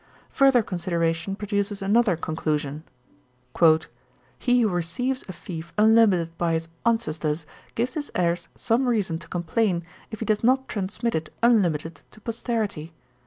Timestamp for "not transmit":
10.43-11.13